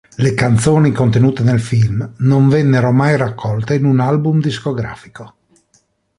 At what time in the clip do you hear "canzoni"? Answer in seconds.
0.33-0.91